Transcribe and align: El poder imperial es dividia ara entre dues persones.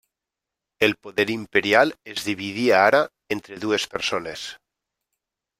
El 0.79 0.95
poder 1.07 1.27
imperial 1.33 1.93
es 2.15 2.25
dividia 2.31 2.81
ara 2.89 3.05
entre 3.37 3.61
dues 3.67 3.89
persones. 3.95 4.51